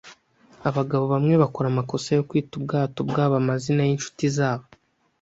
[0.69, 4.65] Abagabo bamwe bakora amakosa yo kwita ubwato bwabo amazina yinshuti zabo.